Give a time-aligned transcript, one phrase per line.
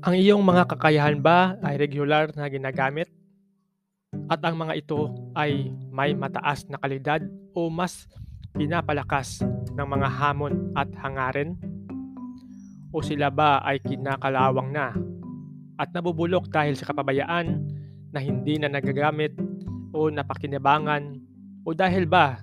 [0.00, 3.12] Ang iyong mga kakayahan ba ay regular na ginagamit?
[4.32, 7.20] At ang mga ito ay may mataas na kalidad
[7.52, 8.08] o mas
[8.56, 9.44] pinapalakas
[9.76, 11.52] ng mga hamon at hangarin?
[12.96, 14.96] O sila ba ay kinakalawang na
[15.76, 17.60] at nabubulok dahil sa kapabayaan
[18.08, 19.36] na hindi na nagagamit
[19.92, 21.20] o napakinabangan
[21.60, 22.40] o dahil ba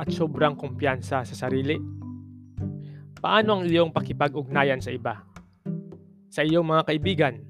[0.00, 1.76] at sobrang kumpiyansa sa sarili?
[3.20, 5.33] Paano ang iyong pakipag-ugnayan sa iba?
[6.34, 7.46] Sa iyong mga kaibigan,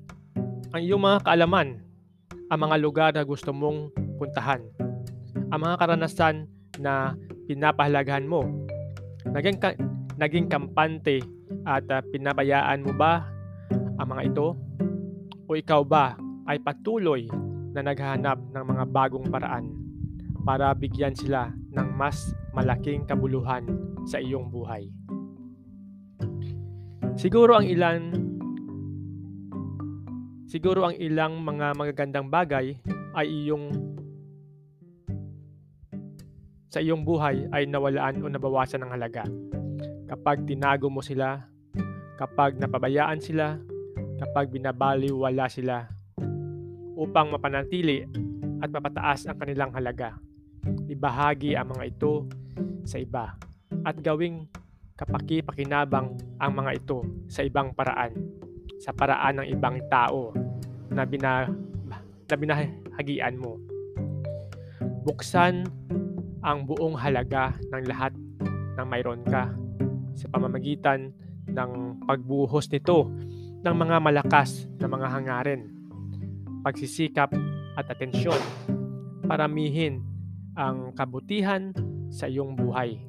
[0.76, 1.80] ang iyong mga kaalaman,
[2.52, 3.88] ang mga lugar na gusto mong
[4.20, 4.60] puntahan,
[5.48, 6.44] ang mga karanasan
[6.76, 7.16] na
[7.48, 8.44] pinapahalagahan mo.
[9.24, 9.72] Naging, ka,
[10.20, 11.24] naging kampante
[11.64, 13.24] at uh, pinabayaan mo ba
[13.72, 14.52] ang mga ito?
[15.48, 17.24] O ikaw ba ay patuloy
[17.72, 19.64] na naghahanap ng mga bagong paraan
[20.44, 23.64] para bigyan sila ng mas malaking kabuluhan
[24.04, 24.92] sa iyong buhay?
[27.16, 28.23] Siguro ang ilan
[30.54, 32.78] Siguro ang ilang mga magagandang bagay
[33.18, 33.74] ay iyong
[36.70, 39.26] sa iyong buhay ay nawalaan o nabawasan ng halaga.
[40.06, 41.42] Kapag tinago mo sila,
[42.14, 43.58] kapag napabayaan sila,
[44.22, 45.90] kapag binabaliwala sila
[46.94, 48.06] upang mapanatili
[48.62, 50.14] at mapataas ang kanilang halaga.
[50.86, 52.30] Ibahagi ang mga ito
[52.86, 53.34] sa iba
[53.82, 54.46] at gawing
[54.94, 58.14] kapaki-pakinabang ang mga ito sa ibang paraan,
[58.80, 60.34] sa paraan ng ibang tao
[60.90, 61.50] na, bina,
[62.30, 63.58] na binahagian mo.
[65.04, 65.68] Buksan
[66.44, 68.12] ang buong halaga ng lahat
[68.76, 69.52] ng mayroon ka
[70.14, 71.12] sa pamamagitan
[71.48, 73.08] ng pagbuhos nito
[73.64, 75.62] ng mga malakas na mga hangarin,
[76.60, 77.32] pagsisikap
[77.74, 78.38] at atensyon,
[79.24, 80.04] paramihin
[80.54, 81.72] ang kabutihan
[82.12, 83.00] sa iyong buhay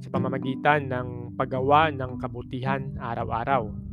[0.00, 3.89] sa pamamagitan ng paggawa ng kabutihan araw-araw.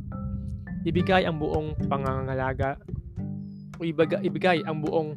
[0.86, 2.78] Ibigay ang buong pangangalaga
[3.78, 5.14] o ibigay, ang buong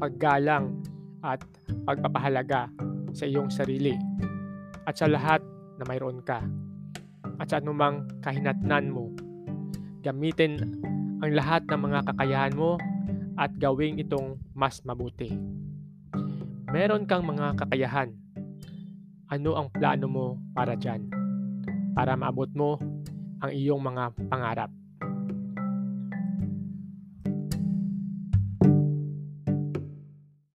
[0.00, 0.80] paggalang
[1.24, 1.40] at
[1.88, 2.68] pagpapahalaga
[3.12, 3.96] sa iyong sarili
[4.84, 5.40] at sa lahat
[5.80, 6.44] na mayroon ka
[7.40, 9.12] at sa anumang kahinatnan mo.
[10.04, 10.58] Gamitin
[11.22, 12.76] ang lahat ng mga kakayahan mo
[13.38, 15.32] at gawing itong mas mabuti.
[16.72, 18.10] Meron kang mga kakayahan.
[19.32, 21.08] Ano ang plano mo para dyan?
[21.96, 22.76] Para maabot mo
[23.40, 24.81] ang iyong mga pangarap.